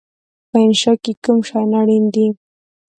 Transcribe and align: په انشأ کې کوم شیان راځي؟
په 0.49 0.57
انشأ 0.65 0.93
کې 1.03 1.11
کوم 1.23 1.37
شیان 1.47 1.67
راځي؟ 1.73 2.27